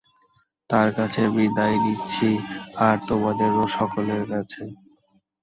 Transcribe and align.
তার 0.69 0.89
কাছে 0.97 1.21
বিদায় 1.35 1.77
নিচ্ছি, 1.83 2.29
আর 2.85 2.95
তোমাদেরও 3.09 3.63
সকলের 3.77 4.23
কাছে। 4.31 4.61